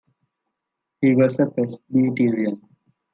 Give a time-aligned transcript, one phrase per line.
[1.01, 2.59] He was a Presbyterian.